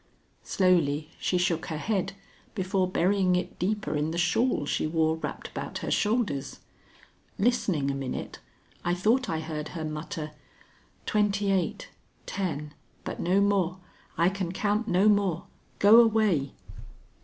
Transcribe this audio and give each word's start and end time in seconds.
Slowly 0.41 1.11
she 1.19 1.37
shook 1.37 1.67
her 1.67 1.77
head 1.77 2.13
before 2.55 2.89
burying 2.89 3.35
it 3.35 3.59
deeper 3.59 3.95
in 3.95 4.09
the 4.09 4.17
shawl 4.17 4.65
she 4.65 4.87
wore 4.87 5.17
wrapped 5.17 5.49
about 5.49 5.77
her 5.85 5.91
shoulders. 5.91 6.59
Listening 7.37 7.91
a 7.91 7.93
minute, 7.93 8.39
I 8.83 8.95
thought 8.95 9.29
I 9.29 9.41
heard 9.41 9.69
her 9.77 9.85
mutter: 9.85 10.31
"Twenty 11.05 11.51
eight, 11.51 11.89
ten, 12.25 12.73
but 13.03 13.19
no 13.19 13.39
more. 13.41 13.77
I 14.17 14.29
can 14.29 14.51
count 14.51 14.87
no 14.87 15.07
more. 15.07 15.45
Go 15.77 15.99
away!" 16.01 16.53